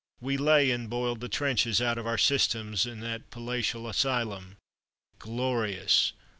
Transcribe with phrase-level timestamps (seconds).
[0.19, 4.57] We lay and boiled the trenches out of our systems in that palatial asylum.
[5.19, 6.13] Glorious!